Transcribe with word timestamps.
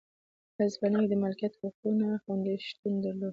په 0.55 0.61
هسپانیا 0.67 0.99
کې 1.01 1.07
د 1.11 1.15
مالکیت 1.23 1.53
د 1.57 1.63
حقونو 1.73 2.03
نه 2.11 2.17
خوندیتوب 2.23 2.65
شتون 2.67 2.93
درلود. 3.03 3.29